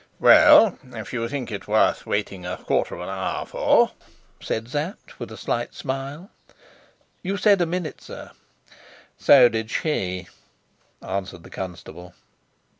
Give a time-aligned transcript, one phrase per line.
[0.19, 3.91] "Well, if you think it worth waiting a quarter of an hour for!"
[4.41, 6.31] said Sapt, with a slight smile.
[7.21, 8.31] "You said a minute, sir."
[9.19, 10.27] "So did she,"
[11.03, 12.15] answered the constable.